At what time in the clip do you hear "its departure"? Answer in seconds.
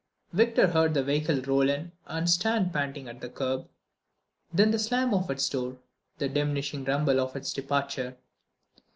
7.35-8.17